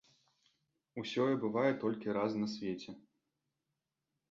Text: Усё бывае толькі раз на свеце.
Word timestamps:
Усё 1.01 1.23
бывае 1.43 1.69
толькі 1.85 2.17
раз 2.17 2.31
на 2.41 2.51
свеце. 2.57 2.91